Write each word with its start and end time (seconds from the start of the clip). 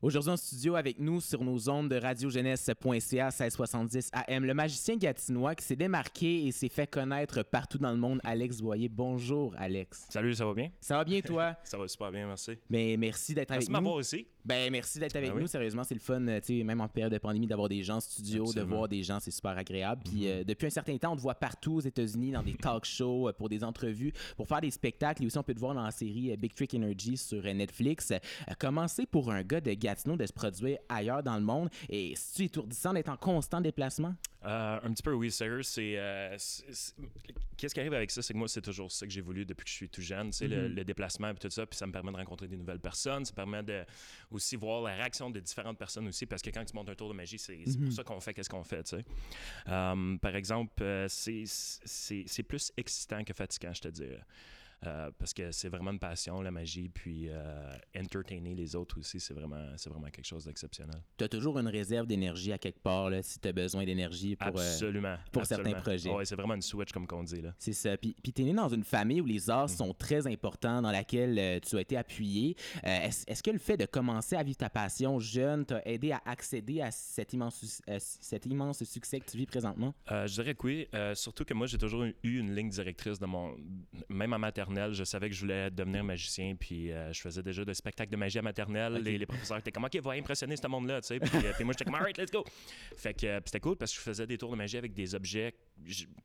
Aujourd'hui 0.00 0.30
en 0.30 0.36
studio 0.36 0.76
avec 0.76 1.00
nous 1.00 1.20
sur 1.20 1.42
nos 1.42 1.68
ondes 1.68 1.88
de 1.88 1.96
radiojeunesse.ca 1.96 3.30
1670 3.30 4.10
AM, 4.12 4.44
le 4.44 4.54
magicien 4.54 4.94
gatinois 4.96 5.56
qui 5.56 5.64
s'est 5.64 5.74
démarqué 5.74 6.46
et 6.46 6.52
s'est 6.52 6.68
fait 6.68 6.86
connaître 6.86 7.42
partout 7.42 7.78
dans 7.78 7.90
le 7.90 7.96
monde, 7.96 8.20
Alex 8.22 8.60
Boyer. 8.60 8.88
Bonjour 8.88 9.56
Alex. 9.58 10.06
Salut, 10.08 10.34
ça 10.34 10.46
va 10.46 10.54
bien? 10.54 10.70
Ça 10.80 10.98
va 10.98 11.04
bien 11.04 11.20
toi? 11.20 11.56
ça 11.64 11.76
va 11.78 11.88
super 11.88 12.12
bien, 12.12 12.28
merci. 12.28 12.52
Ben, 12.70 12.96
merci 12.96 13.34
d'être 13.34 13.50
avec 13.50 13.62
Merci 13.62 13.66
de 13.68 13.72
nous. 13.72 13.80
m'avoir 13.80 13.96
aussi. 13.96 14.28
Ben, 14.48 14.72
merci 14.72 14.98
d'être 14.98 15.14
avec 15.14 15.28
Ben 15.28 15.36
oui. 15.36 15.42
nous. 15.42 15.46
Sérieusement, 15.46 15.84
c'est 15.84 15.94
le 15.94 16.00
fun, 16.00 16.26
euh, 16.26 16.40
tu 16.40 16.58
sais, 16.58 16.64
même 16.64 16.80
en 16.80 16.88
période 16.88 17.12
de 17.12 17.18
pandémie, 17.18 17.46
d'avoir 17.46 17.68
des 17.68 17.82
gens 17.82 17.96
en 17.96 18.00
studio, 18.00 18.44
Absolument. 18.44 18.64
Mhm. 18.64 18.70
de 18.70 18.76
voir 18.76 18.88
des 18.88 19.02
gens, 19.02 19.20
c'est 19.20 19.30
super 19.30 19.58
agréable. 19.58 20.00
Puis 20.06 20.26
euh, 20.26 20.42
depuis 20.42 20.68
un 20.68 20.70
certain 20.70 20.96
temps, 20.96 21.12
on 21.12 21.16
te 21.16 21.20
voit 21.20 21.34
partout 21.34 21.74
aux 21.74 21.80
États-Unis, 21.80 22.30
dans 22.32 22.42
des 22.42 22.54
talk 22.62 22.86
shows, 22.86 23.28
euh, 23.28 23.32
pour 23.34 23.50
des 23.50 23.62
entrevues, 23.62 24.14
pour 24.38 24.48
faire 24.48 24.62
des 24.62 24.70
spectacles. 24.70 25.22
Et 25.22 25.26
aussi, 25.26 25.36
on 25.36 25.42
peut 25.42 25.52
te 25.52 25.60
voir 25.60 25.74
dans 25.74 25.82
la 25.82 25.90
série 25.90 26.34
Big 26.38 26.54
Trick 26.54 26.72
Energy 26.72 27.18
sur 27.18 27.42
Netflix. 27.42 28.10
Comment 28.58 28.88
c'est 28.88 29.04
pour 29.04 29.30
un 29.30 29.42
gars 29.42 29.60
de 29.60 29.74
Gatineau 29.74 30.16
de 30.16 30.24
se 30.24 30.32
produire 30.32 30.78
ailleurs 30.88 31.22
dans 31.22 31.36
le 31.36 31.44
monde? 31.44 31.68
Et 31.90 32.14
si 32.16 32.34
tu 32.36 32.44
étourdissant 32.44 32.94
d'être 32.94 33.10
en 33.10 33.18
constant 33.18 33.60
déplacement? 33.60 34.14
Euh, 34.48 34.80
un 34.82 34.92
petit 34.92 35.02
peu, 35.02 35.12
oui, 35.12 35.30
sérieux. 35.30 35.62
C'est, 35.62 35.98
euh, 35.98 36.34
c'est- 36.38 36.94
Qu'est-ce 37.58 37.74
qui 37.74 37.80
arrive 37.80 37.92
avec 37.92 38.10
ça? 38.10 38.22
C'est 38.22 38.32
que 38.32 38.38
moi, 38.38 38.48
c'est 38.48 38.62
toujours 38.62 38.90
ça 38.90 39.04
que 39.06 39.12
j'ai 39.12 39.20
voulu 39.20 39.44
depuis 39.44 39.64
que 39.64 39.70
je 39.70 39.74
suis 39.74 39.88
tout 39.90 40.00
jeune. 40.00 40.32
C'est 40.32 40.46
le, 40.48 40.68
le 40.68 40.84
déplacement 40.84 41.28
et 41.30 41.34
tout 41.34 41.50
ça. 41.50 41.66
Puis 41.66 41.76
ça 41.76 41.86
me 41.86 41.92
permet 41.92 42.12
de 42.12 42.16
rencontrer 42.16 42.48
des 42.48 42.56
nouvelles 42.56 42.78
personnes. 42.80 43.24
Ça 43.24 43.32
permet 43.34 43.62
de 43.62 43.84
aussi 44.30 44.56
voir 44.56 44.82
la 44.82 44.94
réaction 44.94 45.28
de 45.28 45.38
différentes 45.40 45.76
personnes 45.76 46.08
aussi. 46.08 46.24
Parce 46.24 46.40
que 46.40 46.50
quand 46.50 46.64
tu 46.64 46.74
montes 46.74 46.88
un 46.88 46.94
tour 46.94 47.08
de 47.10 47.14
magie, 47.14 47.38
c'est 47.38 47.56
pour 47.78 47.92
ça 47.92 48.04
qu'on 48.04 48.20
fait 48.20 48.32
qu'est-ce 48.32 48.48
qu'on 48.48 48.64
fait, 48.64 48.82
tu 48.84 48.96
sais. 48.96 49.04
Euh, 49.68 50.16
par 50.18 50.34
exemple, 50.36 50.82
c'est 51.08 52.42
plus 52.46 52.72
excitant 52.76 53.22
que 53.24 53.34
fatigant, 53.34 53.72
je 53.74 53.80
te 53.82 53.88
dirais. 53.88 54.22
Euh, 54.86 55.10
parce 55.18 55.34
que 55.34 55.50
c'est 55.50 55.68
vraiment 55.68 55.90
une 55.90 55.98
passion, 55.98 56.40
la 56.40 56.50
magie. 56.52 56.88
Puis 56.88 57.28
euh, 57.28 57.76
entertainer 57.96 58.54
les 58.54 58.76
autres 58.76 58.98
aussi, 59.00 59.18
c'est 59.18 59.34
vraiment, 59.34 59.64
c'est 59.76 59.90
vraiment 59.90 60.08
quelque 60.08 60.26
chose 60.26 60.44
d'exceptionnel. 60.44 61.02
Tu 61.16 61.24
as 61.24 61.28
toujours 61.28 61.58
une 61.58 61.66
réserve 61.68 62.06
d'énergie 62.06 62.52
à 62.52 62.58
quelque 62.58 62.78
part, 62.80 63.10
là, 63.10 63.22
si 63.22 63.40
tu 63.40 63.48
as 63.48 63.52
besoin 63.52 63.84
d'énergie 63.84 64.36
pour. 64.36 64.46
euh, 64.56 64.60
Absolument. 64.60 65.16
pour 65.32 65.44
certains 65.46 65.72
projets. 65.72 66.10
Ouais, 66.10 66.24
c'est 66.24 66.36
vraiment 66.36 66.54
une 66.54 66.62
switch, 66.62 66.92
comme 66.92 67.06
qu'on 67.06 67.24
dit. 67.24 67.40
Là. 67.40 67.54
C'est 67.58 67.72
ça. 67.72 67.96
Puis, 67.96 68.14
puis 68.22 68.32
tu 68.32 68.42
es 68.42 68.44
né 68.44 68.52
dans 68.52 68.68
une 68.68 68.84
famille 68.84 69.20
où 69.20 69.26
les 69.26 69.50
arts 69.50 69.70
sont 69.70 69.92
très 69.94 70.26
importants, 70.26 70.80
dans 70.80 70.92
laquelle 70.92 71.36
euh, 71.38 71.58
tu 71.60 71.76
as 71.76 71.80
été 71.80 71.96
appuyé. 71.96 72.56
Est-ce, 72.84 73.24
est-ce 73.26 73.42
que 73.42 73.50
le 73.50 73.58
fait 73.58 73.76
de 73.76 73.86
commencer 73.86 74.36
à 74.36 74.42
vivre 74.44 74.58
ta 74.58 74.70
passion 74.70 75.18
jeune 75.18 75.66
t'a 75.66 75.82
aidé 75.84 76.12
à 76.12 76.22
accéder 76.24 76.80
à 76.82 76.90
cet 76.92 77.32
immense, 77.32 77.82
cet 77.98 78.46
immense 78.46 78.84
succès 78.84 79.18
que 79.20 79.28
tu 79.28 79.36
vis 79.36 79.46
présentement? 79.46 79.92
Je 80.08 80.32
dirais 80.32 80.54
que 80.54 80.66
oui. 80.66 80.88
Surtout 81.14 81.44
que 81.44 81.54
moi, 81.54 81.66
j'ai 81.66 81.78
toujours 81.78 82.04
eu 82.04 82.14
une 82.22 82.54
ligne 82.54 82.68
directrice 82.68 83.18
de 83.18 83.26
mon. 83.26 83.56
Même 84.08 84.32
en 84.32 84.38
maternelle, 84.68 84.94
je 84.94 85.04
savais 85.04 85.28
que 85.28 85.34
je 85.34 85.40
voulais 85.40 85.70
devenir 85.70 86.04
magicien. 86.04 86.54
Puis 86.54 86.92
euh, 86.92 87.12
je 87.12 87.20
faisais 87.20 87.42
déjà 87.42 87.64
des 87.64 87.74
spectacles 87.74 88.10
de 88.10 88.16
magie 88.16 88.38
à 88.38 88.42
maternelle. 88.42 88.94
Les, 88.94 89.18
les 89.18 89.26
professeurs 89.26 89.58
étaient 89.58 89.72
comme, 89.72 89.84
OK, 89.84 89.96
va 89.96 90.12
impressionner 90.12 90.56
ce 90.56 90.66
monde-là. 90.66 91.00
Tu 91.00 91.08
sais. 91.08 91.20
Puis, 91.20 91.30
euh, 91.46 91.52
puis 91.54 91.64
moi, 91.64 91.72
j'étais 91.72 91.84
comme, 91.84 91.94
Alright, 91.94 92.18
let's 92.18 92.30
go. 92.30 92.44
Fait 92.96 93.14
que 93.14 93.26
euh, 93.26 93.40
c'était 93.44 93.60
cool 93.60 93.76
parce 93.76 93.92
que 93.92 93.96
je 93.98 94.02
faisais 94.02 94.26
des 94.26 94.38
tours 94.38 94.50
de 94.50 94.56
magie 94.56 94.76
avec 94.78 94.94
des 94.94 95.14
objets 95.14 95.54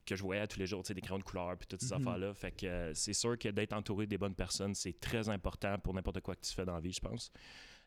que 0.06 0.16
je 0.16 0.22
voyais 0.22 0.46
tous 0.48 0.60
les 0.60 0.68
jours, 0.68 0.84
tu 0.84 0.90
sais, 0.90 0.94
des 0.94 1.02
crayons 1.02 1.20
de 1.20 1.24
couleur. 1.24 1.58
Puis 1.58 1.68
toutes 1.68 1.82
ces 1.82 1.94
affaires-là. 1.94 2.34
Fait 2.34 2.52
que 2.52 2.92
c'est 2.94 3.14
sûr 3.14 3.38
que 3.38 3.50
d'être 3.50 3.74
entouré 3.74 4.06
des 4.08 4.18
bonnes 4.18 4.36
personnes, 4.36 4.74
c'est 4.76 5.00
très 5.00 5.30
important 5.30 5.78
pour 5.80 5.94
n'importe 5.94 6.22
quoi 6.22 6.36
que 6.36 6.42
tu 6.46 6.54
fais 6.54 6.66
dans 6.66 6.76
la 6.76 6.80
vie, 6.82 6.94
je 6.94 7.00
pense. 7.00 7.32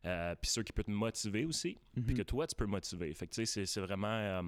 Euh, 0.04 0.34
puis 0.40 0.50
ceux 0.50 0.62
qui 0.62 0.72
peuvent 0.72 0.84
te 0.84 0.90
motiver 0.90 1.44
aussi, 1.44 1.76
puis 2.06 2.14
que 2.14 2.22
toi, 2.22 2.46
tu 2.46 2.54
peux 2.54 2.66
motiver. 2.66 3.12
Fait 3.14 3.26
que 3.26 3.32
tu 3.34 3.44
sais, 3.44 3.46
c'est- 3.46 3.66
c'est 3.66 3.80
vraiment. 3.80 4.06
euh, 4.08 4.42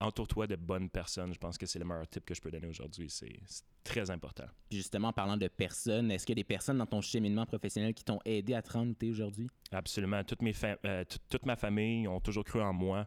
entoure-toi 0.00 0.46
de 0.46 0.56
bonnes 0.56 0.90
personnes. 0.90 1.32
Je 1.32 1.38
pense 1.38 1.56
que 1.56 1.64
c'est 1.66 1.78
le 1.78 1.84
meilleur 1.84 2.06
tip 2.08 2.24
que 2.24 2.34
je 2.34 2.40
peux 2.40 2.50
donner 2.50 2.66
aujourd'hui. 2.66 3.08
C'est 3.08 3.38
très 3.82 4.10
important. 4.10 4.44
Puis 4.68 4.78
justement, 4.78 5.08
en 5.08 5.12
parlant 5.12 5.36
de 5.36 5.48
personnes, 5.48 6.10
est-ce 6.10 6.26
qu'il 6.26 6.34
y 6.36 6.38
a 6.40 6.42
des 6.42 6.44
personnes 6.44 6.78
dans 6.78 6.86
ton 6.86 7.00
cheminement 7.00 7.46
professionnel 7.46 7.94
qui 7.94 8.04
t'ont 8.04 8.18
aidé 8.24 8.54
à 8.54 8.62
te 8.62 8.72
rendre 8.72 8.94
où 9.00 9.06
aujourd'hui? 9.06 9.48
Absolument. 9.72 10.20
Mes 10.40 10.52
euh, 10.84 11.04
tout- 11.04 11.18
toute 11.30 11.46
ma 11.46 11.56
famille 11.56 12.06
ont 12.08 12.20
toujours 12.20 12.44
cru 12.44 12.60
en 12.60 12.72
moi. 12.72 13.06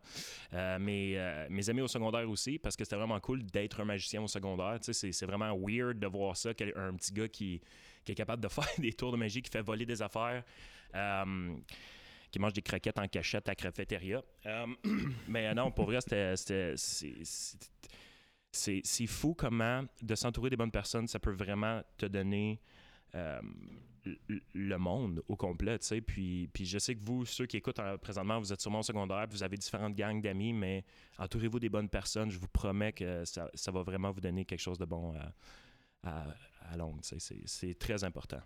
Euh, 0.53 0.79
mes, 0.79 1.17
euh, 1.17 1.47
mes 1.49 1.69
amis 1.69 1.81
au 1.81 1.87
secondaire 1.87 2.27
aussi, 2.29 2.57
parce 2.57 2.75
que 2.75 2.83
c'était 2.83 2.95
vraiment 2.95 3.19
cool 3.19 3.43
d'être 3.43 3.79
un 3.81 3.85
magicien 3.85 4.21
au 4.23 4.27
secondaire. 4.27 4.79
C'est- 4.81 5.25
vraiment 5.25 5.55
weird 5.57 5.99
de 5.99 6.07
voir 6.07 6.35
ça, 6.35 6.49
un 6.49 6.95
petit 6.95 7.13
gars 7.13 7.27
qui, 7.27 7.61
qui 8.03 8.11
est 8.13 8.15
capable 8.15 8.41
de 8.41 8.47
faire 8.49 8.67
des 8.79 8.93
tours 8.93 9.11
de 9.11 9.17
magie, 9.17 9.41
qui 9.41 9.51
fait 9.51 9.61
voler 9.61 9.85
des 9.85 10.01
affaires. 10.01 10.43
Qui 12.31 12.39
mange 12.39 12.53
des 12.53 12.61
croquettes 12.61 12.99
en 12.99 13.07
cachette 13.07 13.49
à 13.49 13.55
cafétéria. 13.55 14.21
Euh, 14.45 14.65
mais 15.27 15.47
euh, 15.47 15.53
non, 15.53 15.71
pour 15.71 15.85
vrai, 15.85 15.99
c'était... 16.01 16.35
c'est- 16.35 16.75
fou 19.07 19.33
comment 19.33 19.83
de 20.01 20.15
s'entourer 20.15 20.49
des 20.49 20.57
bonnes 20.57 20.71
personnes, 20.71 21.07
ça 21.07 21.19
peut 21.19 21.31
vraiment 21.33 21.81
te 21.97 22.05
donner 22.05 22.59
euh, 23.15 23.41
le- 24.53 24.77
monde 24.77 25.23
au 25.27 25.35
complet, 25.35 25.77
tu 25.79 25.87
sais. 25.87 26.01
Puis, 26.01 26.49
puis 26.53 26.65
je 26.65 26.77
sais 26.79 26.95
que 26.95 27.03
vous, 27.03 27.25
ceux 27.25 27.45
qui 27.45 27.57
écoutent 27.57 27.79
présentement, 28.01 28.39
vous 28.39 28.51
êtes 28.53 28.61
sûrement 28.61 28.79
au 28.79 28.83
secondaire, 28.83 29.27
vous 29.29 29.43
avez 29.43 29.57
différentes 29.57 29.95
gangs 29.95 30.21
d'amis, 30.21 30.53
mais 30.53 30.83
entourez-vous 31.17 31.59
des 31.59 31.69
bonnes 31.69 31.89
personnes. 31.89 32.29
Je 32.31 32.39
vous 32.39 32.47
promets 32.47 32.93
que 32.93 33.25
ça, 33.25 33.49
ça 33.53 33.71
va 33.71 33.83
vraiment 33.83 34.11
vous 34.11 34.21
donner 34.21 34.45
quelque 34.45 34.61
chose 34.61 34.77
de 34.77 34.85
bon 34.85 35.13
à, 35.13 35.33
à, 36.03 36.27
à 36.71 36.77
C'est 37.45 37.77
très 37.77 38.03
important. 38.03 38.39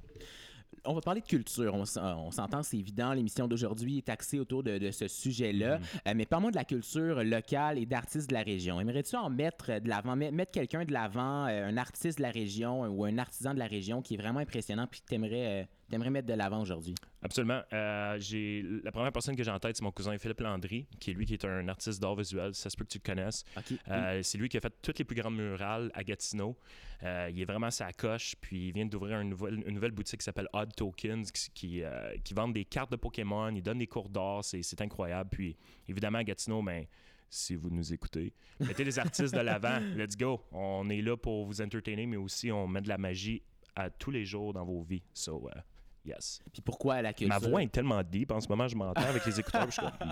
On 0.85 0.93
va 0.93 1.01
parler 1.01 1.21
de 1.21 1.25
culture. 1.27 1.73
On, 1.73 1.85
s'entend, 1.85 2.63
c'est 2.63 2.77
évident. 2.77 3.13
L'émission 3.13 3.47
d'aujourd'hui 3.47 3.97
est 3.99 4.09
axée 4.09 4.39
autour 4.39 4.63
de, 4.63 4.77
de 4.77 4.91
ce 4.91 5.07
sujet-là. 5.07 5.79
Euh, 6.07 6.13
mais 6.15 6.25
parle-moi 6.25 6.51
de 6.51 6.55
la 6.55 6.65
culture 6.65 7.23
locale 7.23 7.77
et 7.77 7.85
d'artistes 7.85 8.29
de 8.29 8.33
la 8.33 8.41
région. 8.43 8.79
Aimerais-tu 8.79 9.15
en 9.15 9.29
mettre 9.29 9.79
de 9.79 9.87
l'avant, 9.89 10.15
met- 10.15 10.31
mettre 10.31 10.51
quelqu'un 10.51 10.85
de 10.85 10.91
l'avant, 10.93 11.45
euh, 11.47 11.67
un 11.67 11.77
artiste 11.77 12.17
de 12.17 12.23
la 12.23 12.31
région 12.31 12.83
euh, 12.85 12.87
ou 12.89 13.05
un 13.05 13.17
artisan 13.17 13.53
de 13.53 13.59
la 13.59 13.67
région 13.67 14.01
qui 14.01 14.15
est 14.15 14.17
vraiment 14.17 14.39
impressionnant 14.39 14.87
puis 14.89 15.01
que 15.01 15.05
t'aimerais, 15.05 15.67
t'aimerais 15.89 16.09
mettre 16.09 16.27
de 16.27 16.33
l'avant 16.33 16.61
aujourd'hui? 16.61 16.95
Absolument. 17.21 17.61
Euh, 17.71 18.17
j'ai 18.19 18.63
la 18.83 18.91
première 18.91 19.11
personne 19.11 19.35
que 19.35 19.43
j'ai 19.43 19.51
en 19.51 19.59
tête, 19.59 19.77
c'est 19.77 19.83
mon 19.83 19.91
cousin 19.91 20.17
Philippe 20.17 20.41
Landry, 20.41 20.87
qui 20.99 21.11
est 21.11 21.13
lui 21.13 21.25
qui 21.25 21.33
est 21.33 21.45
un 21.45 21.67
artiste 21.67 22.01
d'art 22.01 22.15
visuel. 22.15 22.53
Ça 22.53 22.69
se 22.69 22.75
peut 22.77 22.83
que 22.83 22.89
tu 22.89 22.99
le 22.99 23.03
connaisses. 23.03 23.43
OK. 23.57 23.77
Euh, 23.89 24.21
C'est 24.23 24.37
lui 24.37 24.49
qui 24.49 24.57
a 24.57 24.61
fait 24.61 24.73
toutes 24.81 24.99
les 24.99 25.05
plus 25.05 25.15
grandes 25.15 25.35
murales 25.35 25.91
à 25.93 26.03
Gatineau. 26.03 26.57
Euh, 27.03 27.29
il 27.31 27.41
est 27.41 27.45
vraiment 27.45 27.71
sa 27.71 27.91
coche, 27.91 28.35
puis 28.41 28.67
il 28.67 28.73
vient 28.73 28.85
d'ouvrir 28.85 29.19
une 29.19 29.29
nouvelle, 29.29 29.63
une 29.65 29.73
nouvelle 29.73 29.91
boutique 29.91 30.19
qui 30.19 30.25
s'appelle 30.25 30.47
Odd 30.53 30.73
Tokens, 30.75 31.31
qui, 31.31 31.51
qui, 31.53 31.83
qui 32.23 32.33
vend 32.33 32.47
des 32.47 32.65
cartes 32.65 32.91
de 32.91 32.97
Pokémon, 32.97 33.49
il 33.49 33.61
donne 33.61 33.79
des 33.79 33.87
cours 33.87 34.09
d'art, 34.09 34.43
c'est 34.43 34.61
c'est 34.63 34.81
incroyable. 34.81 35.29
Puis 35.31 35.55
évidemment, 35.87 36.19
à 36.19 36.23
Gatineau, 36.23 36.61
ben, 36.61 36.85
si 37.29 37.55
vous 37.55 37.69
nous 37.69 37.93
écoutez, 37.93 38.31
mettez 38.59 38.83
les 38.83 38.99
artistes 38.99 39.33
de 39.33 39.39
l'avant, 39.39 39.79
let's 39.97 40.15
go. 40.15 40.41
On 40.51 40.87
est 40.89 41.01
là 41.01 41.17
pour 41.17 41.45
vous 41.45 41.61
entertainer, 41.61 42.05
mais 42.05 42.17
aussi 42.17 42.51
on 42.51 42.67
met 42.67 42.81
de 42.81 42.89
la 42.89 42.97
magie 42.97 43.41
à 43.75 43.89
tous 43.89 44.11
les 44.11 44.23
jours 44.23 44.53
dans 44.53 44.63
vos 44.63 44.83
vies. 44.83 45.01
So, 45.13 45.49
uh, 45.49 45.59
yes. 46.05 46.41
Puis 46.51 46.61
pourquoi 46.61 47.01
la 47.01 47.13
culture? 47.13 47.39
Ma 47.39 47.47
voix 47.47 47.63
est 47.63 47.71
tellement 47.71 48.01
deep 48.03 48.31
en 48.31 48.41
ce 48.41 48.47
moment, 48.47 48.67
je 48.67 48.75
m'entends 48.75 49.01
avec 49.01 49.25
les 49.25 49.39
écouteurs, 49.39 49.65
je 49.67 49.71
suis 49.71 49.81
comme 49.81 50.09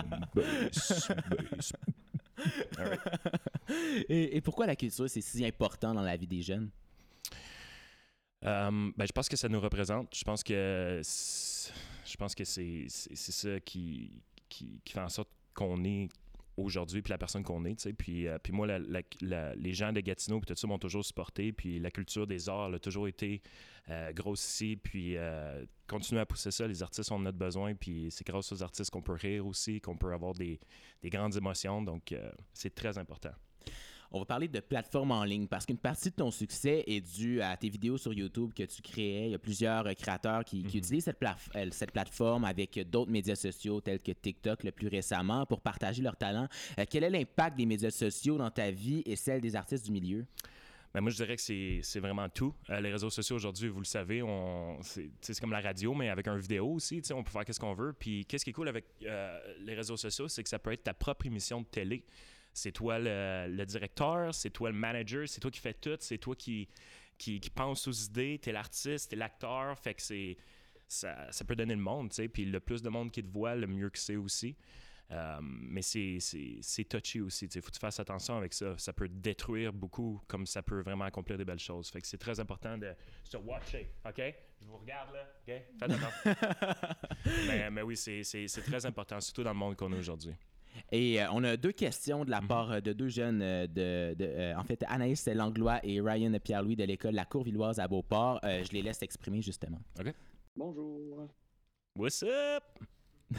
right. 2.77 2.99
Et, 4.09 4.37
et 4.37 4.41
pourquoi 4.41 4.65
la 4.65 4.75
culture, 4.75 5.09
c'est 5.09 5.21
si 5.21 5.45
important 5.45 5.93
dans 5.93 6.01
la 6.01 6.17
vie 6.17 6.27
des 6.27 6.41
jeunes? 6.41 6.69
Euh, 8.43 8.91
ben, 8.97 9.05
je 9.05 9.11
pense 9.11 9.29
que 9.29 9.37
ça 9.37 9.47
nous 9.47 9.59
représente. 9.61 10.15
Je 10.15 10.23
pense 10.23 10.43
que 10.43 10.99
c'est- 11.03 11.71
je 12.05 12.17
pense 12.17 12.33
que 12.35 12.43
c'est 12.43 12.87
ça 12.89 13.59
qui, 13.59 14.23
qui, 14.49 14.81
qui 14.83 14.93
fait 14.93 14.99
en 14.99 15.09
sorte 15.09 15.29
qu'on 15.53 15.83
est 15.83 16.09
aujourd'hui 16.63 17.01
puis 17.01 17.11
la 17.11 17.17
personne 17.17 17.43
qu'on 17.43 17.65
est 17.65 17.91
puis 17.93 18.27
euh, 18.27 18.37
puis 18.39 18.53
moi 18.53 18.67
les 18.67 19.73
gens 19.73 19.91
de 19.91 19.99
Gatineau 19.99 20.39
puis 20.39 20.47
tout 20.47 20.59
ça 20.59 20.67
m'ont 20.67 20.79
toujours 20.79 21.05
supporté. 21.05 21.51
Puis 21.51 21.79
la 21.79 21.91
culture 21.91 22.27
des 22.27 22.49
arts 22.49 22.67
elle 22.67 22.75
a 22.75 22.79
toujours 22.79 23.07
été 23.07 23.41
euh, 23.89 24.11
grosse 24.13 24.43
ici. 24.43 24.77
Puis 24.81 25.17
euh, 25.17 25.65
continuer 25.87 26.21
à 26.21 26.25
pousser 26.25 26.51
ça 26.51 26.67
les 26.67 26.83
artistes 26.83 27.11
ont 27.11 27.19
notre 27.19 27.37
besoin. 27.37 27.75
Puis 27.75 28.07
c'est 28.11 28.25
grâce 28.25 28.51
aux 28.51 28.63
artistes 28.63 28.91
qu'on 28.91 29.01
peut 29.01 29.13
rire 29.13 29.45
aussi 29.45 29.81
qu'on 29.81 29.97
peut 29.97 30.13
avoir 30.13 30.33
des, 30.33 30.59
des 31.01 31.09
grandes 31.09 31.35
émotions. 31.35 31.81
Donc 31.81 32.11
euh, 32.11 32.31
c'est 32.53 32.73
très 32.73 32.97
important 32.97 33.31
On 34.11 34.19
va 34.19 34.25
parler 34.25 34.47
de 34.47 34.59
plateforme 34.59 35.11
en 35.11 35.23
ligne 35.23 35.47
parce 35.47 35.65
qu'une 35.65 35.77
partie 35.77 36.09
de 36.09 36.15
ton 36.15 36.31
succès 36.31 36.83
est 36.85 37.01
due 37.01 37.41
à 37.41 37.55
tes 37.55 37.69
vidéos 37.69 37.97
sur 37.97 38.13
YouTube 38.13 38.51
que 38.53 38.63
tu 38.63 38.81
créais. 38.81 39.27
Il 39.27 39.31
y 39.31 39.35
a 39.35 39.39
plusieurs 39.39 39.87
euh, 39.87 39.93
créateurs 39.93 40.43
qui, 40.43 40.63
qui 40.63 40.79
utilisent 40.79 41.05
cette, 41.05 41.23
euh, 41.55 41.67
cette 41.71 41.91
plateforme 41.91 42.43
avec 42.43 42.77
d'autres 42.89 43.11
médias 43.11 43.35
sociaux 43.35 43.79
tels 43.79 44.01
que 44.01 44.11
TikTok 44.11 44.63
le 44.63 44.71
plus 44.71 44.87
récemment 44.87 45.45
pour 45.45 45.61
partager 45.61 46.01
leur 46.01 46.17
talent. 46.17 46.47
Euh, 46.77 46.85
quel 46.89 47.03
est 47.03 47.09
l'impact 47.09 47.57
des 47.57 47.65
médias 47.65 47.91
sociaux 47.91 48.37
dans 48.37 48.51
ta 48.51 48.69
vie 48.71 49.01
et 49.05 49.15
celle 49.15 49.41
des 49.41 49.55
artistes 49.55 49.85
du 49.85 49.91
milieu? 49.91 50.25
Ben 50.93 50.99
moi, 50.99 51.09
je 51.09 51.15
dirais 51.15 51.37
que 51.37 51.41
c'est 51.81 51.99
vraiment 51.99 52.27
tout. 52.27 52.53
Euh, 52.69 52.81
les 52.81 52.91
réseaux 52.91 53.09
sociaux 53.09 53.37
aujourd'hui, 53.37 53.69
vous 53.69 53.79
le 53.79 53.85
savez, 53.85 54.21
c'est 54.81 55.39
comme 55.39 55.51
la 55.51 55.61
radio, 55.61 55.93
mais 55.93 56.09
avec 56.09 56.27
un 56.27 56.35
vidéo 56.35 56.67
aussi. 56.73 57.01
On 57.13 57.23
peut 57.23 57.31
faire 57.31 57.45
qu'est-ce 57.45 57.59
qu'on 57.59 57.73
veut. 57.73 57.93
Puis 57.93 58.25
qu'est-ce 58.25 58.43
qui 58.43 58.49
est 58.49 58.53
cool 58.53 58.67
avec 58.67 58.85
euh, 59.03 59.39
les 59.59 59.73
réseaux 59.73 59.95
sociaux, 59.95 60.27
c'est 60.27 60.43
que 60.43 60.49
ça 60.49 60.59
peut 60.59 60.73
être 60.73 60.83
ta 60.83 60.93
propre 60.93 61.25
émission 61.25 61.61
de 61.61 61.65
télé. 61.65 62.03
C'est 62.53 62.71
toi 62.71 62.99
le, 62.99 63.47
le 63.49 63.65
directeur, 63.65 64.33
c'est 64.33 64.49
toi 64.49 64.69
le 64.69 64.75
manager, 64.77 65.27
c'est 65.27 65.39
toi 65.39 65.51
qui 65.51 65.59
fais 65.59 65.73
tout, 65.73 65.97
c'est 65.99 66.17
toi 66.17 66.35
qui, 66.35 66.67
qui, 67.17 67.39
qui 67.39 67.49
pense 67.49 67.87
aux 67.87 67.91
idées, 67.91 68.39
t'es 68.41 68.51
l'artiste, 68.51 69.09
t'es 69.11 69.15
l'acteur. 69.15 69.77
Fait 69.79 69.93
que 69.93 70.01
c'est 70.01 70.37
ça, 70.87 71.31
ça 71.31 71.45
peut 71.45 71.55
donner 71.55 71.75
le 71.75 71.81
monde, 71.81 72.09
tu 72.09 72.15
sais. 72.15 72.27
Puis 72.27 72.43
le 72.45 72.59
plus 72.59 72.81
de 72.81 72.89
monde 72.89 73.11
qui 73.11 73.23
te 73.23 73.31
voit, 73.31 73.55
le 73.55 73.67
mieux 73.67 73.89
que 73.89 73.99
c'est 73.99 74.17
aussi. 74.17 74.55
Euh, 75.11 75.39
mais 75.41 75.81
c'est 75.81 76.19
c'est- 76.21 76.85
touchy 76.89 77.19
aussi. 77.19 77.45
Il 77.45 77.61
faut 77.61 77.67
que 77.67 77.73
tu 77.73 77.79
fasses 77.79 77.99
attention 77.99 78.37
avec 78.37 78.53
ça. 78.53 78.77
Ça 78.77 78.93
peut 78.93 79.09
détruire 79.09 79.73
beaucoup, 79.73 80.21
comme 80.27 80.45
ça 80.45 80.63
peut 80.63 80.79
vraiment 80.81 81.03
accomplir 81.03 81.37
des 81.37 81.43
belles 81.43 81.59
choses. 81.59 81.89
Fait 81.89 81.99
que 81.99 82.07
c'est 82.07 82.17
très 82.17 82.39
important 82.39 82.77
de 82.77 82.93
se 83.25 83.35
watcher. 83.35 83.91
OK? 84.05 84.21
Je 84.61 84.65
vous 84.67 84.77
regarde 84.77 85.13
là. 85.13 85.27
OK? 85.47 85.53
Faites 85.79 85.83
attention. 85.83 86.35
mais, 87.47 87.69
mais 87.71 87.81
oui, 87.81 87.97
c'est 87.97 88.23
c'est- 88.23 88.47
c'est 88.47 88.61
très 88.61 88.85
important, 88.85 89.19
surtout 89.19 89.43
dans 89.43 89.51
le 89.51 89.57
monde 89.59 89.75
qu'on 89.75 89.91
a 89.91 89.97
aujourd'hui. 89.97 90.33
Et 90.91 91.21
euh, 91.21 91.27
on 91.31 91.43
a 91.43 91.57
deux 91.57 91.71
questions 91.71 92.25
de 92.25 92.29
la 92.31 92.41
Mhm. 92.41 92.47
part 92.47 92.71
euh, 92.71 92.79
de 92.81 92.93
deux 92.93 93.07
jeunes, 93.09 93.41
euh, 93.41 93.67
de, 93.67 94.13
de, 94.15 94.25
euh, 94.25 94.57
en 94.57 94.63
fait, 94.63 94.83
Anaïs 94.87 95.25
Langlois 95.27 95.79
et 95.85 96.01
Ryan 96.01 96.37
Pierre-Louis 96.43 96.75
de 96.75 96.83
l'école 96.83 97.13
La 97.15 97.25
Courvilloise 97.25 97.79
à 97.79 97.87
Beauport. 97.87 98.39
Euh, 98.43 98.63
je 98.63 98.71
les 98.71 98.81
laisse 98.81 99.01
exprimer 99.01 99.41
justement. 99.41 99.79
Bonjour. 100.55 101.27
What's 101.97 102.23
up? 102.23 102.63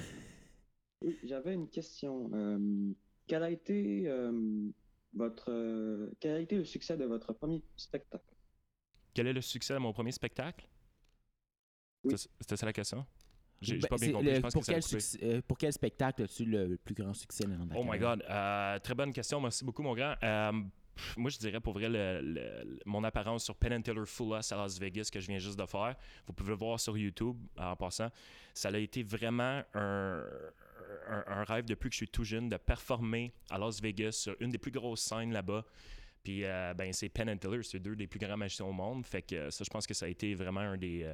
Oui, 1.05 1.19
j'avais 1.25 1.55
une 1.55 1.69
question. 1.69 2.31
Euh, 2.33 2.93
quel 3.27 3.43
a 3.43 3.51
été 3.51 4.07
euh, 4.07 4.71
votre 5.15 5.51
euh, 5.51 6.13
quel 6.21 6.37
a 6.37 6.39
été 6.39 6.55
le 6.57 6.65
succès 6.65 6.97
de 6.97 7.05
votre 7.05 7.33
premier 7.33 7.61
spectacle? 7.77 8.25
Quel 9.13 9.27
est 9.27 9.33
le 9.33 9.41
succès 9.41 9.75
de 9.75 9.81
mon 9.81 9.93
premier 9.93 10.13
spectacle? 10.13 10.65
Oui. 12.05 12.15
C'était 12.41 12.57
ça 12.57 12.67
la 12.67 12.73
question? 12.73 13.05
J'ai 13.63 13.75
j'ai 13.75 13.81
Ben, 13.81 13.89
pas 13.89 13.97
bien 13.97 14.13
compris. 14.13 14.27
le- 14.29 14.35
Je 14.35 14.41
pense 14.41 14.53
pour, 14.53 14.61
que 14.63 14.67
ça 14.67 14.73
a 14.73 14.75
quel 14.75 14.83
coupé. 14.85 15.01
succès- 15.01 15.19
euh, 15.23 15.41
pour 15.47 15.57
quel 15.59 15.73
spectacle 15.73 16.23
as-tu 16.23 16.45
le 16.45 16.77
plus 16.77 16.95
grand 16.95 17.15
succès 17.15 17.45
dans 17.45 17.67
ta 17.67 17.75
Oh 17.79 17.85
my? 17.85 17.99
God. 17.99 18.23
Euh, 18.29 18.79
très 18.81 18.95
bonne 18.95 19.13
question. 19.13 19.41
Merci 19.41 19.65
beaucoup, 19.65 19.83
mon 19.83 19.95
grand. 19.95 20.15
Euh, 20.23 20.53
moi, 21.17 21.31
je 21.31 21.39
dirais 21.39 21.61
pour 21.61 21.73
vrai 21.73 21.89
le- 21.89 22.21
le- 22.21 22.65
le- 22.65 22.79
mon 22.85 23.03
apparence 23.05 23.45
sur 23.45 23.57
Penn 23.57 23.73
and 23.73 23.83
Teller 23.83 24.05
Full 24.05 24.37
Us 24.39 24.53
à 24.53 24.57
Las 24.57 24.79
Vegas 24.79 25.09
que 25.13 25.21
je 25.21 25.27
viens 25.27 25.39
juste 25.39 25.59
de 25.59 25.65
faire. 25.67 25.97
Vous 26.27 26.33
pouvez 26.35 26.51
le 26.51 26.57
voir 26.57 26.79
sur 26.79 26.97
YouTube 26.99 27.37
en 27.57 27.75
passant. 27.77 28.11
Ça 28.53 28.69
a 28.69 28.77
été 28.77 29.03
vraiment 29.03 29.63
un, 29.75 30.23
un- 31.09 31.25
un 31.27 31.45
rêve 31.45 31.65
depuis 31.65 31.89
que 31.89 31.95
je 31.95 31.99
suis 31.99 32.09
tout 32.09 32.25
jeune 32.25 32.49
de 32.49 32.57
performer 32.57 33.33
à 33.51 33.59
Las 33.59 33.81
Vegas 33.81 34.13
sur 34.13 34.37
une 34.41 34.51
des 34.51 34.59
plus 34.59 34.71
grosses 34.71 35.01
scènes 35.03 35.33
là-bas. 35.33 35.65
Puis, 36.23 36.43
ben, 36.43 36.93
c'est 36.93 37.09
Penn 37.09 37.29
and 37.31 37.39
Teller, 37.39 37.63
c'est 37.63 37.81
deux 37.81 37.97
des 37.97 38.07
plus 38.07 38.21
grands 38.21 38.37
magiciens 38.37 38.67
au 38.67 38.73
monde. 38.73 39.05
Fait 39.07 39.23
que 39.23 39.51
ça, 39.51 39.65
je 39.65 39.71
pense 39.71 39.87
que 39.87 39.95
ça 39.95 40.07
a 40.07 40.09
été 40.09 40.35
vraiment 40.35 40.61
un 40.61 40.77
des. 40.77 41.11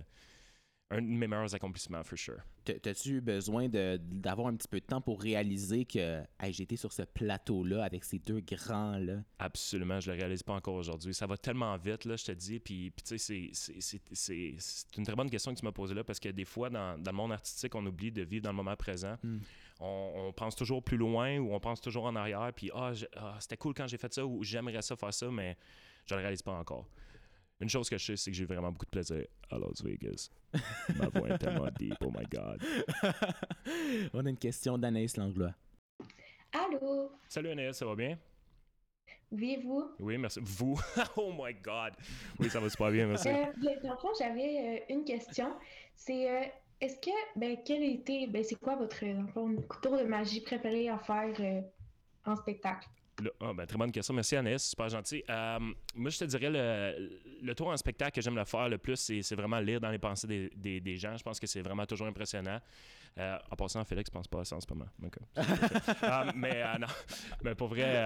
Un 0.91 1.03
de 1.03 1.07
mes 1.07 1.27
meilleurs 1.27 1.55
accomplissements, 1.55 2.03
for 2.03 2.19
sure. 2.19 2.41
T'as-tu 2.65 3.21
besoin 3.21 3.69
d'avoir 3.69 4.49
un 4.49 4.57
petit 4.57 4.69
peu 4.69 4.81
de 4.81 4.85
temps 4.87 5.01
pour 5.01 5.21
réaliser 5.21 5.85
que 5.85 6.23
hey, 6.41 6.53
j'étais 6.53 6.77
sur 6.77 6.93
ce 6.93 7.03
plateau-là 7.03 7.85
avec 7.85 8.05
ces 8.05 8.19
deux 8.19 8.41
grands-là? 8.41 9.23
Absolument, 9.39 10.01
je 10.01 10.11
le 10.11 10.17
réalise 10.19 10.43
pas 10.43 10.55
encore 10.55 10.75
aujourd'hui. 10.75 11.13
Ça 11.15 11.27
va 11.27 11.37
tellement 11.37 11.77
vite, 11.77 12.05
là, 12.05 12.17
je 12.17 12.25
te 12.25 12.33
dis. 12.33 12.59
Puis, 12.59 12.91
puis 12.91 13.03
tu 13.05 13.19
sais, 13.19 13.51
c'est- 14.13 14.97
une 14.97 15.05
très 15.05 15.15
bonne 15.17 15.31
question 15.31 15.53
que 15.55 15.59
tu 15.59 15.65
m'as 15.65 15.73
posée 15.73 15.95
là 15.95 16.05
parce 16.05 16.21
que 16.21 16.29
des 16.31 16.45
fois, 16.45 16.71
dans, 16.71 16.99
dans 17.03 17.11
le 17.11 17.17
monde 17.17 17.33
artistique, 17.33 17.75
on 17.75 17.85
oublie 17.87 18.11
de 18.13 18.23
vivre 18.23 18.45
dans 18.45 18.51
le 18.51 18.57
moment 18.57 18.77
présent. 18.77 19.17
Mm. 19.23 19.39
On, 19.81 20.13
on 20.17 20.33
pense 20.33 20.57
toujours 20.57 20.83
plus 20.83 20.97
loin 20.97 21.39
ou 21.39 21.53
on 21.55 21.61
pense 21.61 21.81
toujours 21.81 22.05
en 22.07 22.17
arrière. 22.17 22.51
Puis, 22.55 22.71
ah, 22.75 22.93
ah, 23.17 23.37
c'était 23.41 23.57
cool 23.57 23.75
quand 23.75 23.87
j'ai 23.87 23.99
fait 23.99 24.13
ça 24.13 24.27
ou 24.27 24.43
j'aimerais 24.43 24.83
ça 24.83 24.97
faire 24.97 25.15
ça, 25.15 25.31
mais 25.31 25.57
je 26.07 26.15
le 26.15 26.21
réalise 26.21 26.43
pas 26.43 26.53
encore. 26.53 26.87
Une 27.61 27.69
chose 27.69 27.89
que 27.89 27.99
je 27.99 28.05
sais, 28.05 28.17
c'est 28.17 28.31
que 28.31 28.37
j'ai 28.37 28.45
vraiment 28.45 28.71
beaucoup 28.71 28.87
de 28.87 28.91
plaisir 28.91 29.25
à 29.51 29.59
Las 29.59 29.83
Vegas. 29.83 30.31
Ma 30.97 31.09
voix 31.09 31.29
est 31.31 31.39
tellement 31.39 31.69
deep, 31.79 31.97
oh 32.05 32.13
my 32.17 32.25
God. 32.31 32.63
On 34.15 34.25
a 34.25 34.31
une 34.31 34.37
question 34.37 34.79
d'Anaïs 34.79 35.17
Langlois. 35.17 35.55
Allô? 36.53 37.13
Salut 37.29 37.51
Anaïs, 37.51 37.77
ça 37.77 37.85
va 37.85 37.97
bien? 37.97 38.17
Oui, 39.31 39.59
vous? 39.63 39.91
Oui, 39.99 40.17
merci. 40.17 40.41
Vous? 40.43 40.81
oh 41.17 41.33
my 41.37 41.53
God! 41.55 41.95
Oui, 42.39 42.49
ça 42.49 42.61
va 42.61 42.71
super 42.71 42.91
bien, 42.91 43.07
merci. 43.07 43.29
Euh, 43.29 43.45
dans 43.83 43.91
le 43.93 43.99
fond, 43.99 44.11
j'avais 44.19 44.83
euh, 44.89 44.95
une 44.95 45.05
question. 45.05 45.53
C'est 45.95 46.31
euh, 46.31 46.45
est-ce 46.81 46.97
que, 47.01 47.11
ben, 47.37 47.57
quel 47.65 47.83
était, 47.83 48.27
ben, 48.29 48.43
c'est 48.45 48.55
quoi 48.55 48.77
votre, 48.77 49.05
dans 49.05 49.27
fond, 49.27 49.57
tour 49.83 49.99
de 49.99 50.05
magie 50.05 50.41
préféré 50.41 50.89
à 50.89 50.99
faire 50.99 51.35
euh, 51.41 51.61
en 52.25 52.37
spectacle? 52.37 52.89
Le- 53.21 53.33
ah, 53.41 53.53
ben, 53.53 53.67
très 53.67 53.77
bonne 53.77 53.91
question. 53.91 54.15
Merci, 54.15 54.37
Annès. 54.37 54.65
Super 54.65 54.89
gentil. 54.89 55.23
Euh, 55.29 55.59
moi, 55.95 56.11
je 56.11 56.19
te 56.21 56.25
dirais, 56.25 56.51
le, 56.51 57.21
le 57.43 57.55
tour 57.55 57.69
en 57.69 57.77
spectacle 57.77 58.13
que 58.13 58.21
j'aime 58.21 58.37
le 58.37 58.45
faire 58.45 58.69
le 58.69 58.79
plus, 58.79 58.97
c'est 59.23 59.35
vraiment 59.35 59.61
lire 59.61 59.81
dans 59.81 59.91
les 59.91 59.99
pensées 59.99 60.27
des, 60.27 60.51
des- 60.57 60.81
des 60.81 60.97
gens. 60.97 61.17
Je 61.17 61.23
pense 61.23 61.39
que 61.41 61.47
c'est 61.47 61.63
vraiment 61.63 61.87
toujours 61.87 62.07
impressionnant. 62.07 62.61
Euh, 63.19 63.37
en 63.51 63.57
passant, 63.57 63.85
Félix 63.85 64.11
pense 64.11 64.29
pas 64.29 64.41
à 64.43 64.45
ça 64.45 64.55
en 64.55 64.61
ce 64.61 64.67
moment. 64.69 64.87
Donc, 65.01 65.17
euh, 65.39 66.31
mais 66.37 66.63
euh, 66.63 66.79
non, 66.79 66.87
mais 67.43 67.55
pour 67.57 67.67
vrai, 67.69 67.97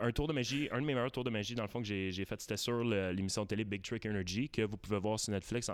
un 0.00 0.12
tour 0.12 0.28
de 0.28 0.32
magie, 0.32 0.68
un 0.70 0.80
de 0.80 0.86
mes 0.86 0.94
meilleurs 0.94 1.10
tours 1.10 1.24
de 1.24 1.30
magie, 1.30 1.54
dans 1.56 1.64
le 1.64 1.68
fond, 1.68 1.80
que 1.80 1.86
j'ai 1.86 2.24
fait, 2.24 2.40
c'était 2.40 2.56
sur 2.56 2.84
l'émission 2.84 3.42
de 3.42 3.48
télé 3.48 3.64
Big 3.64 3.82
Trick 3.82 4.06
Energy, 4.06 4.48
que 4.48 4.62
vous 4.62 4.76
pouvez 4.76 4.98
voir 4.98 5.18
sur 5.18 5.32
Netflix. 5.32 5.70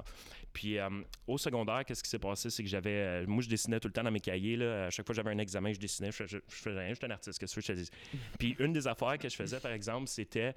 Puis 0.53 0.79
au 1.27 1.37
secondaire, 1.37 1.85
qu'est-ce 1.85 2.03
qui 2.03 2.09
s'est 2.09 2.19
passé? 2.19 2.49
C'est 2.49 2.63
que 2.63 2.69
j'avais. 2.69 3.27
moi, 3.27 3.43
je 3.43 3.49
dessinais 3.49 3.81
tout 3.81 3.89
le 3.89 3.93
temps 3.93 4.03
dans 4.05 4.11
mes 4.11 4.21
cahiers. 4.21 4.57
Là. 4.57 4.87
À 4.87 4.91
chaque 4.91 5.07
fois 5.07 5.13
que 5.15 5.17
j'avais 5.17 5.35
un 5.35 5.39
examen, 5.39 5.73
je 5.73 5.79
dessinais. 5.79 6.11
Je, 6.13 6.27
je, 6.27 6.39
je 6.39 6.55
faisais 6.55 6.79
rien, 6.79 6.95
j'étais 6.95 7.07
un 7.07 7.11
artiste. 7.11 7.39
Qu'est-ce 7.39 7.55
que 7.55 7.61
je 7.61 7.73
dis? 7.73 7.91
Puis 8.39 8.57
une 8.61 8.73
des 8.73 8.87
affaires 8.87 9.19
que 9.19 9.29
je 9.29 9.37
faisais, 9.37 9.61
par 9.61 9.73
exemple, 9.73 10.09
c'était 10.09 10.55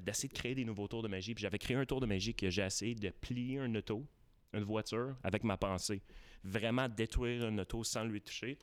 d'essayer 0.00 0.28
de 0.28 0.34
créer 0.34 0.54
des 0.54 0.64
nouveaux 0.64 0.88
tours 0.88 1.02
de 1.02 1.08
magie. 1.08 1.34
Puis 1.34 1.42
j'avais 1.54 1.58
créé 1.58 1.76
un 1.76 1.84
tour 1.84 2.00
de 2.00 2.06
magie 2.06 2.34
que 2.34 2.50
j'ai 2.50 2.62
essayé 2.62 2.96
de 2.96 3.10
plier 3.10 3.60
un 3.60 3.72
auto, 3.76 4.04
une 4.52 4.64
voiture, 4.64 5.14
avec 5.22 5.44
ma 5.44 5.56
pensée. 5.56 6.02
Vraiment 6.42 6.88
détruire 6.88 7.44
un 7.44 7.56
auto 7.58 7.84
sans 7.84 8.02
lui 8.02 8.20
toucher. 8.20 8.58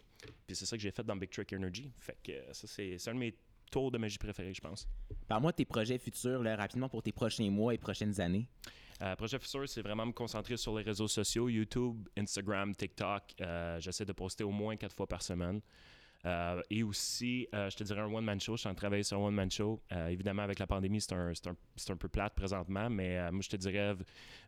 Puis 0.46 0.58
c'est 0.58 0.66
ça 0.66 0.76
que 0.76 0.84
j'ai 0.84 0.92
fait 0.92 1.04
dans 1.04 1.16
Big 1.16 1.30
Trick 1.30 1.54
Energy. 1.54 1.90
Fait 1.98 2.18
que 2.22 2.34
euh, 2.34 2.54
ça, 2.54 2.68
c'est 2.68 2.98
c'est 2.98 3.10
un 3.10 3.14
de 3.14 3.20
mes 3.20 3.34
tours 3.72 3.92
de 3.92 3.98
magie 3.98 4.18
préférés, 4.18 4.54
je 4.54 4.60
pense. 4.60 4.90
Parle-moi 5.26 5.52
de 5.52 5.56
tes 5.56 5.66
projets 5.66 5.98
futurs, 5.98 6.44
là, 6.44 6.58
rapidement, 6.58 6.90
pour 6.90 7.02
tes 7.02 7.14
prochains 7.14 7.50
mois 7.50 7.74
et 7.74 7.78
prochaines 7.78 8.20
années. 8.20 8.46
Euh, 9.02 9.16
projet 9.16 9.40
futur, 9.40 9.68
c'est 9.70 9.82
vraiment 9.82 10.06
me 10.06 10.12
concentrer 10.12 10.58
sur 10.58 10.78
les 10.78 10.84
réseaux 10.84 11.08
sociaux, 11.08 11.48
YouTube, 11.48 12.10
Instagram, 12.18 12.76
TikTok. 12.76 13.24
Euh, 13.40 13.80
J'essaie 13.80 14.06
de 14.06 14.12
poster 14.14 14.44
au 14.44 14.52
moins 14.52 14.76
quatre 14.76 14.96
fois 14.96 15.08
par 15.08 15.22
semaine. 15.22 15.62
Euh, 16.26 16.62
et 16.70 16.84
aussi, 16.84 17.48
euh, 17.54 17.70
je 17.70 17.78
te 17.78 17.84
dirais 17.84 18.02
un 18.02 18.14
one-man 18.14 18.40
show. 18.40 18.56
Je 18.56 18.62
suis 18.62 18.68
en 18.68 18.72
train 18.72 18.74
de 18.74 18.78
travailler 18.78 19.04
sur 19.04 19.18
un 19.18 19.26
one-man 19.26 19.50
show. 19.50 19.82
Euh, 19.92 20.08
évidemment, 20.08 20.44
avec 20.44 20.60
la 20.60 20.68
pandémie, 20.68 21.02
c'est 21.02 21.14
un, 21.14 21.32
un, 21.32 21.94
un 21.94 21.98
peu 21.98 22.10
plate 22.10 22.36
présentement, 22.36 22.90
mais 22.90 23.32
moi, 23.32 23.42
je 23.42 23.50
te 23.50 23.56
dirais 23.56 23.96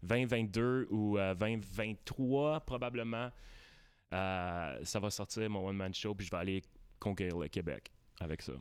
2022 0.03 0.87
ou 0.91 1.17
euh, 1.17 1.33
2023 1.35 2.61
probablement. 2.61 3.31
ça 4.11 4.99
va 5.01 5.09
sortir 5.09 5.49
mon 5.49 5.67
one-man 5.67 5.93
show, 5.93 6.13
puis 6.13 6.25
je 6.25 6.31
vais 6.31 6.37
aller 6.37 6.63
conquérir 6.99 7.37
le 7.37 7.47
Québec 7.47 7.91
avec 8.19 8.41
ça. 8.41 8.53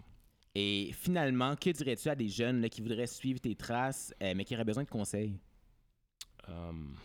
Et 0.55 0.91
finalement, 0.93 1.57
que 1.57 1.71
dirais-tu 1.71 2.09
à 2.09 2.15
des 2.15 2.29
jeunes 2.29 2.61
là, 2.61 2.69
qui 2.69 2.83
voudraient 2.83 3.07
suivre 3.07 3.41
tes 3.41 3.55
traces, 3.55 4.15
mais 4.21 4.45
qui 4.45 4.55
auraient 4.55 4.65
besoin 4.65 4.85
de 4.85 4.89
conseils? 4.89 5.39
Um, 6.49 6.97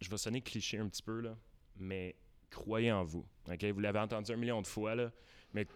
je 0.00 0.10
vais 0.10 0.16
sonner 0.16 0.40
cliché 0.40 0.78
un 0.78 0.88
petit 0.88 1.02
peu, 1.02 1.20
là, 1.20 1.36
mais 1.76 2.16
croyez 2.52 2.92
en 2.92 3.04
vous. 3.04 3.26
ok? 3.50 3.64
Vous 3.64 3.80
l'avez 3.80 3.98
entendu 3.98 4.32
un 4.32 4.36
million 4.36 4.62
de 4.62 4.66
fois, 4.66 4.94
là, 4.94 5.10
mais 5.52 5.66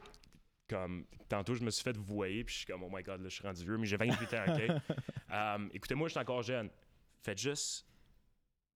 comme 0.68 1.06
tantôt, 1.28 1.54
je 1.54 1.62
me 1.62 1.70
suis 1.70 1.82
fait 1.82 1.96
voyer, 1.96 2.44
puis 2.44 2.52
je 2.52 2.58
suis 2.58 2.66
comme, 2.66 2.82
oh 2.82 2.90
my 2.92 3.02
god, 3.02 3.20
là, 3.20 3.28
je 3.28 3.34
suis 3.34 3.42
rendu 3.42 3.64
vieux, 3.64 3.78
mais 3.78 3.86
j'ai 3.86 3.96
28 3.96 4.34
ans, 4.34 4.44
OK? 4.48 4.94
Um, 5.30 5.70
Écoutez-moi, 5.74 6.08
je 6.08 6.12
suis 6.12 6.20
encore 6.20 6.42
jeune. 6.42 6.70
Faites 7.22 7.38
juste 7.38 7.86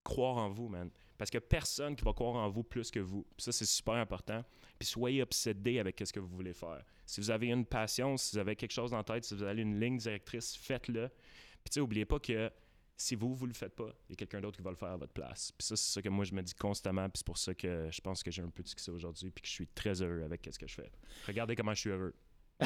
croire 0.03 0.37
en 0.37 0.49
vous, 0.49 0.67
man. 0.67 0.89
Parce 1.17 1.33
a 1.35 1.41
personne 1.41 1.95
qui 1.95 2.03
va 2.03 2.13
croire 2.13 2.35
en 2.35 2.49
vous 2.49 2.63
plus 2.63 2.89
que 2.89 2.99
vous. 2.99 3.23
Puis 3.37 3.43
ça, 3.43 3.51
c'est 3.51 3.65
super 3.65 3.93
important. 3.93 4.43
Puis 4.79 4.87
soyez 4.87 5.21
obsédé 5.21 5.77
avec 5.77 6.01
ce 6.03 6.11
que 6.11 6.19
vous 6.19 6.35
voulez 6.35 6.53
faire. 6.53 6.83
Si 7.05 7.21
vous 7.21 7.29
avez 7.29 7.47
une 7.47 7.65
passion, 7.65 8.17
si 8.17 8.35
vous 8.35 8.39
avez 8.39 8.55
quelque 8.55 8.71
chose 8.71 8.93
en 8.93 9.03
tête, 9.03 9.23
si 9.23 9.35
vous 9.35 9.43
avez 9.43 9.61
une 9.61 9.79
ligne 9.79 9.97
directrice, 9.97 10.55
faites-le. 10.55 11.09
Puis 11.09 11.69
tu 11.69 11.73
sais, 11.73 11.79
n'oubliez 11.79 12.05
pas 12.05 12.19
que 12.19 12.51
si 13.01 13.15
vous, 13.15 13.33
vous 13.35 13.45
le 13.47 13.53
faites 13.53 13.75
pas, 13.75 13.89
il 14.09 14.11
y 14.11 14.13
a 14.13 14.15
quelqu'un 14.15 14.41
d'autre 14.41 14.57
qui 14.57 14.63
va 14.63 14.69
le 14.69 14.75
faire 14.75 14.89
à 14.89 14.97
votre 14.97 15.13
place. 15.13 15.51
Puis 15.57 15.65
ça, 15.67 15.75
c'est 15.75 15.93
ça 15.93 16.01
que 16.01 16.09
moi, 16.09 16.23
je 16.25 16.33
me 16.33 16.41
dis 16.41 16.53
constamment. 16.53 17.05
Puis 17.09 17.17
c'est 17.19 17.25
pour 17.25 17.37
ça 17.37 17.53
que 17.53 17.89
je 17.91 18.01
pense 18.01 18.21
que 18.23 18.31
j'ai 18.31 18.41
un 18.41 18.49
peu 18.49 18.63
de 18.63 18.67
succès 18.67 18.91
aujourd'hui. 18.91 19.31
Puis 19.31 19.41
que 19.41 19.47
je 19.47 19.53
suis 19.53 19.67
très 19.67 20.01
heureux 20.01 20.23
avec 20.23 20.47
ce 20.51 20.57
que 20.59 20.67
je 20.67 20.75
fais. 20.75 20.91
Regardez 21.27 21.55
comment 21.55 21.73
je 21.73 21.79
suis 21.79 21.89
heureux. 21.89 22.13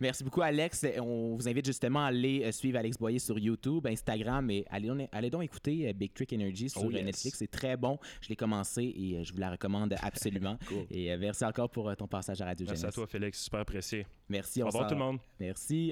Merci 0.00 0.24
beaucoup, 0.24 0.42
Alex. 0.42 0.84
On 0.98 1.36
vous 1.36 1.48
invite 1.48 1.66
justement 1.66 2.04
à 2.04 2.08
aller 2.08 2.42
euh, 2.44 2.52
suivre 2.52 2.78
Alex 2.78 2.96
Boyer 2.98 3.18
sur 3.18 3.38
YouTube, 3.38 3.86
Instagram 3.86 4.50
et 4.50 4.64
allez, 4.70 4.88
donc- 4.88 5.08
allez 5.12 5.30
donc 5.30 5.44
écouter 5.44 5.88
euh, 5.88 5.92
Big 5.92 6.12
Trick 6.12 6.32
Energy 6.32 6.68
sur 6.68 6.82
Oh, 6.82 6.88
euh, 6.88 6.92
yes. 6.92 7.04
Netflix. 7.04 7.38
C'est 7.38 7.50
très 7.50 7.76
bon. 7.76 7.98
Je 8.20 8.28
l'ai 8.28 8.36
commencé 8.36 8.82
et 8.82 9.24
je 9.24 9.32
vous 9.32 9.38
la 9.38 9.50
recommande 9.52 9.94
absolument. 10.02 10.58
Cool. 10.68 10.86
Et 10.90 11.16
merci 11.16 11.44
encore 11.44 11.70
pour 11.70 11.94
ton 11.96 12.06
passage 12.06 12.40
à 12.40 12.46
Radio 12.46 12.66
Merci 12.68 12.86
à 12.86 12.92
toi, 12.92 13.06
Félix. 13.06 13.42
Super 13.42 13.60
apprécié. 13.60 14.06
Merci. 14.28 14.62
Au 14.62 14.66
revoir 14.66 14.86
tout 14.86 14.94
le 14.94 15.00
monde. 15.00 15.18
Merci. 15.38 15.90